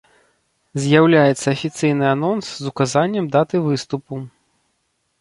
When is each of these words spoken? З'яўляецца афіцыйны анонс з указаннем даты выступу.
З'яўляецца 0.85 1.47
афіцыйны 1.55 2.05
анонс 2.15 2.45
з 2.63 2.75
указаннем 2.75 3.25
даты 3.39 3.57
выступу. 3.71 4.15